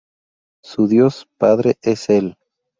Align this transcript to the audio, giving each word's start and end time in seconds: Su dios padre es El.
Su 0.63 0.87
dios 0.87 1.27
padre 1.37 1.77
es 1.83 2.09
El. 2.09 2.35